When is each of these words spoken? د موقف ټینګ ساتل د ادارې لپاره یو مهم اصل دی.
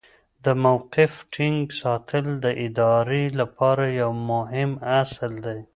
د 0.45 0.45
موقف 0.65 1.13
ټینګ 1.33 1.61
ساتل 1.81 2.25
د 2.43 2.45
ادارې 2.65 3.23
لپاره 3.39 3.83
یو 4.01 4.11
مهم 4.31 4.71
اصل 5.01 5.31
دی. 5.45 5.59